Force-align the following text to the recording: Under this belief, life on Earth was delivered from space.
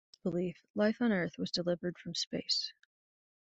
Under 0.03 0.13
this 0.13 0.31
belief, 0.41 0.57
life 0.73 0.97
on 0.99 1.11
Earth 1.11 1.37
was 1.37 1.51
delivered 1.51 1.95
from 1.99 2.15
space. 2.15 2.73